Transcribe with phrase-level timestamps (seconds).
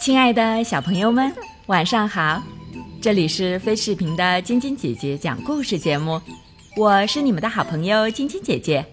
[0.00, 1.32] 亲爱的小朋友们，
[1.66, 2.42] 晚上好！
[3.00, 6.20] 这里是飞视频的晶晶姐姐讲故事节目，
[6.76, 8.84] 我是你们的好朋友晶晶姐姐。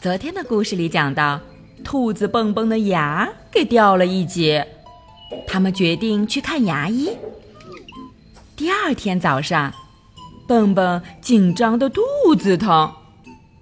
[0.00, 1.40] 昨天的故事里讲到，
[1.82, 4.66] 兔子蹦蹦的牙给掉了一截，
[5.46, 7.10] 他们决定去看牙医。
[8.56, 9.72] 第二天早上，
[10.46, 12.02] 蹦蹦紧张的肚
[12.38, 12.92] 子疼，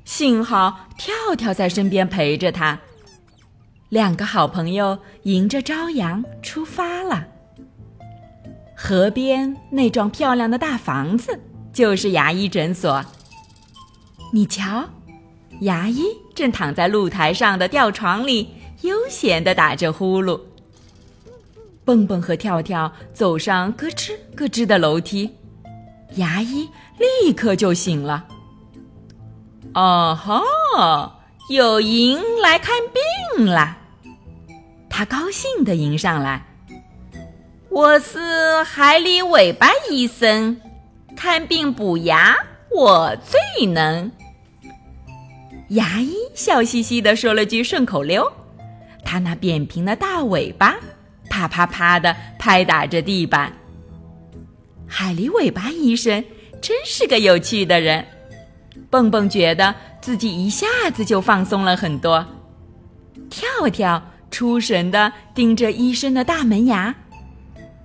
[0.04, 2.78] 幸好跳跳在身边陪着他。
[3.88, 7.26] 两个好朋友迎着朝阳出发了。
[8.74, 11.38] 河边那幢漂亮的大房子
[11.72, 13.04] 就是牙医诊所。
[14.32, 14.88] 你瞧，
[15.60, 18.48] 牙医正躺在露台上的吊床里，
[18.80, 20.40] 悠闲地打着呼噜。
[21.84, 25.30] 蹦蹦和跳跳走上咯吱咯吱的楼梯，
[26.14, 28.26] 牙医立刻就醒了。
[29.74, 31.12] 哦吼，
[31.48, 33.78] 有迎来看病啦！
[34.90, 36.44] 他高兴地迎上来。
[37.70, 40.60] 我是海狸尾巴医生，
[41.16, 42.36] 看病补牙
[42.70, 44.12] 我最能。
[45.70, 48.30] 牙医笑嘻嘻地说了句顺口溜，
[49.06, 50.76] 他那扁平的大尾巴
[51.30, 53.50] 啪啪啪地拍打着地板。
[54.86, 56.22] 海狸尾巴医生
[56.60, 58.06] 真是个有趣的人，
[58.92, 62.26] 蹦蹦觉得自己一下子就放松了很多。
[63.30, 64.02] 跳跳。
[64.30, 66.94] 出神的盯着医生的大门牙，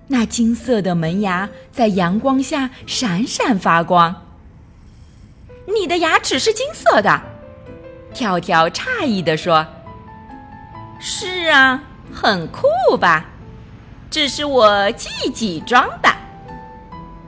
[0.06, 4.22] 那金色的门牙在阳光下闪闪发光。
[5.66, 7.20] 你的牙齿是金色的，
[8.14, 9.66] 跳跳诧异地说
[10.98, 12.66] ：“是啊，很酷
[12.98, 13.26] 吧？
[14.08, 16.08] 这是我自己装的。”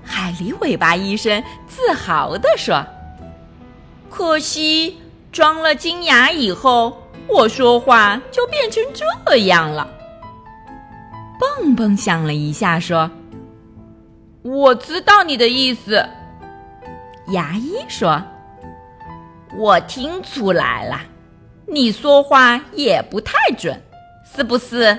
[0.02, 2.82] 海狸尾巴医生自豪地说
[4.20, 5.00] ：“可惜
[5.32, 6.94] 装了金牙以后。”
[7.26, 9.88] 我说话就变成这样了。
[11.38, 13.08] 蹦蹦想了一下，说
[14.42, 16.04] ：“我知道你的意思。”
[17.32, 18.20] 牙医说
[19.56, 21.00] ：“我听出来了，
[21.66, 23.80] 你说话也不太准，
[24.34, 24.98] 是不是？”“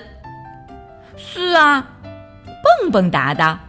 [1.18, 1.86] 是啊。”
[2.82, 3.60] 蹦蹦答道，“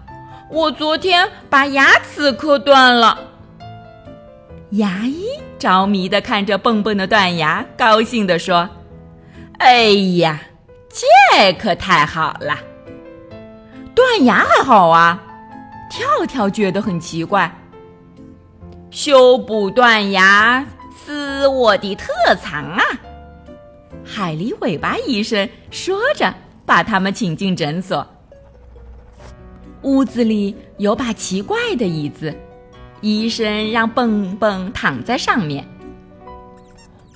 [0.48, 3.18] 我昨天把牙齿磕断了。”
[4.72, 5.26] 牙医
[5.58, 8.66] 着迷的看着蹦蹦的断牙，高兴地说
[9.60, 9.84] ：“哎
[10.16, 10.40] 呀，
[10.88, 12.58] 这可太好了！
[13.94, 15.22] 断牙还好啊。”
[15.92, 17.54] 跳跳觉得很奇怪。
[18.90, 20.66] 修补断牙
[21.04, 22.06] 是我的特
[22.42, 22.82] 长啊！
[24.02, 26.32] 海狸尾巴医生说着，
[26.64, 28.06] 把他们请进诊所。
[29.82, 32.34] 屋子里有把奇怪的椅子。
[33.02, 35.68] 医生让蹦蹦躺在上面。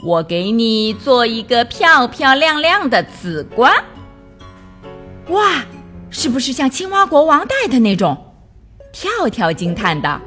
[0.04, 3.72] 我给你做一个漂漂亮亮的紫冠。
[5.28, 5.64] 哇，
[6.10, 8.16] 是不是像青蛙国王戴的那种？
[8.92, 10.20] 跳跳惊叹道：“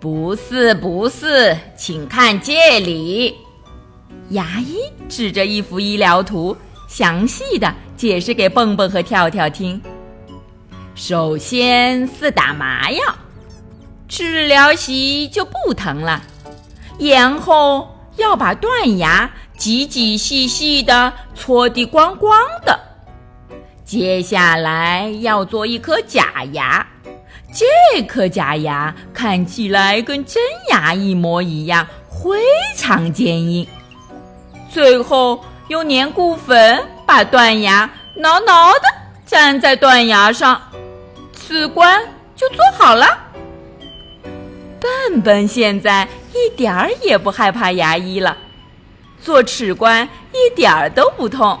[0.00, 3.36] 不是，不是，请看这里。”
[4.30, 4.78] 牙医
[5.08, 6.56] 指着一幅医疗图，
[6.88, 9.80] 详细的解释给蹦蹦和跳跳听。
[10.94, 13.02] 首先是打麻药。
[14.16, 16.22] 治疗席就不疼了，
[17.00, 22.78] 然后要把断牙挤挤细细的搓地光光的。
[23.84, 26.86] 接下来要做一颗假牙，
[27.52, 32.38] 这颗假牙看起来跟真牙一模一样，非
[32.76, 33.66] 常坚硬。
[34.70, 38.82] 最后用粘固粉把断牙牢牢的
[39.26, 40.62] 粘在断牙上，
[41.32, 42.00] 此关
[42.36, 43.06] 就做好了。
[44.84, 48.36] 笨笨现在一点儿也不害怕牙医了，
[49.18, 51.58] 做齿冠一点儿都不痛。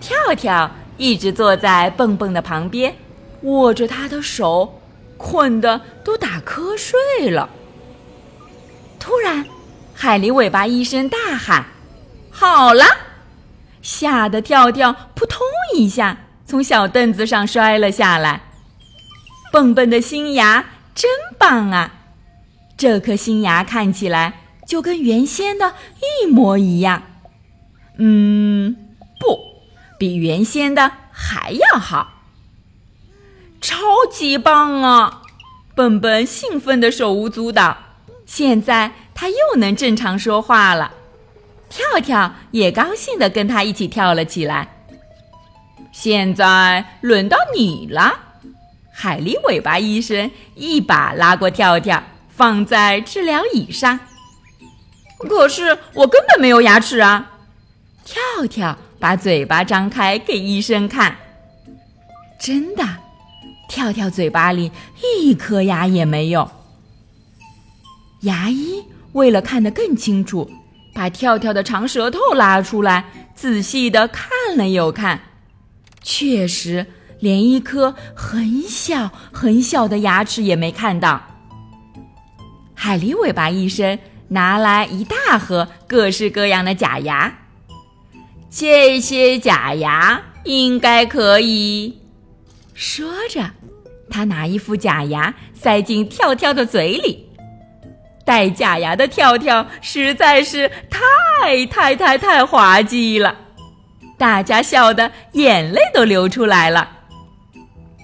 [0.00, 2.96] 跳跳一直坐在蹦蹦的旁边，
[3.42, 4.80] 握着他的手，
[5.18, 7.50] 困得都打瞌睡了。
[8.98, 9.44] 突然，
[9.92, 11.66] 海狸尾巴医生大喊
[12.32, 12.82] ：“好了！”
[13.82, 15.42] 吓得跳跳扑通
[15.74, 16.16] 一下
[16.46, 18.40] 从小凳子上摔了下来。
[19.52, 20.64] 蹦蹦的新牙。
[21.00, 21.94] 真棒啊！
[22.76, 27.04] 这颗新牙看起来就跟原先的一模一样。
[27.96, 28.76] 嗯，
[29.18, 29.40] 不，
[29.98, 32.20] 比原先的还要好。
[33.62, 33.78] 超
[34.12, 35.22] 级棒啊！
[35.74, 37.78] 笨笨兴奋的手舞足蹈。
[38.26, 40.92] 现在他又能正常说话了。
[41.70, 44.84] 跳跳也高兴的跟他一起跳了起来。
[45.92, 48.29] 现在轮到你了。
[49.02, 53.98] 海狸尾巴医生一把拉过跳跳，放在治疗椅上。
[55.20, 57.30] 可是我根本没有牙齿啊！
[58.04, 61.16] 跳跳把嘴巴张开给医生看，
[62.38, 62.84] 真的，
[63.70, 64.70] 跳跳嘴巴里
[65.22, 66.50] 一颗牙也没有。
[68.20, 70.50] 牙医为了看得更清楚，
[70.92, 75.22] 把跳跳的长舌头拉出来，仔细的看了又看，
[76.02, 76.86] 确实
[77.20, 81.20] 连一颗很小很小的牙齿也没看到。
[82.74, 87.38] 海狸尾巴医生拿来一大盒各式各样的假牙，
[88.50, 92.00] 这些假牙应该可以。
[92.74, 93.50] 说着，
[94.08, 97.26] 他拿一副假牙塞进跳跳的嘴里。
[98.24, 103.36] 戴假牙的跳跳实在是太太太太滑稽了，
[104.16, 106.99] 大家笑得眼泪都流出来了。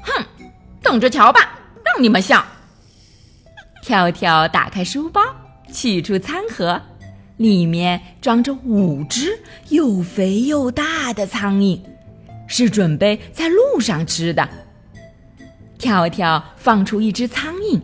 [0.06, 0.24] 哼，
[0.82, 2.44] 等着瞧吧，让你们笑。
[3.82, 5.20] 跳跳打开书包，
[5.72, 6.80] 取出餐盒，
[7.36, 9.38] 里面装着五只
[9.68, 11.80] 又肥又大的苍蝇，
[12.46, 14.48] 是准备在路上吃的。
[15.78, 17.80] 跳跳放出一只苍蝇，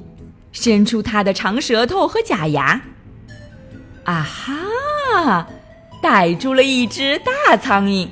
[0.50, 2.80] 伸出它的长舌头和假牙，
[4.04, 5.46] 啊哈，
[6.02, 8.08] 逮住了一只大苍蝇。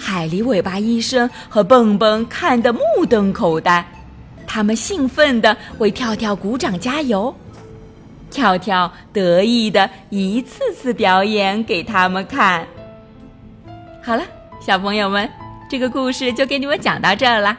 [0.00, 3.84] 海狸尾巴医生和蹦蹦看得目瞪口呆。
[4.46, 7.34] 他们兴奋地为跳跳鼓掌加油，
[8.30, 12.66] 跳跳得意的一次次表演给他们看。
[14.00, 14.22] 好了，
[14.58, 15.28] 小朋友们，
[15.68, 17.58] 这个故事就给你们讲到这儿了。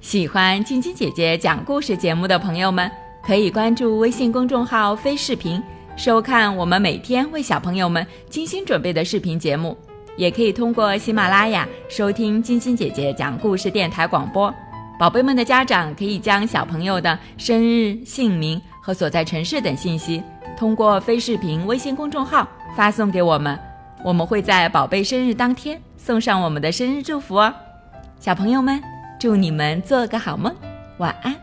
[0.00, 2.88] 喜欢晶晶姐姐讲故事节目的朋友们，
[3.26, 5.60] 可以关注微信公众号“飞视频”，
[5.96, 9.76] 收看我们每天为小朋友们精心准备的视频节目。
[10.16, 14.52] 也可以通过喜马拉雅收听金星姐姐讲故事电台广播。
[14.98, 20.22] 宝贝们的家长可以将小朋友的生日、姓名和所在城市等信息，
[20.56, 23.58] 通过非视频微信公众号发送给我们，
[24.04, 27.52] 我们会在宝贝生日当天送上我们的生日祝福哦。
[28.20, 28.80] 小朋友们，
[29.18, 30.54] 祝你们做个好梦，
[30.98, 31.34] 晚安。